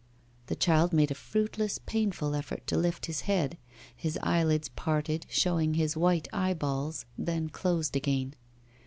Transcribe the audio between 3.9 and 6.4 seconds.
his eyelids parted, showing his white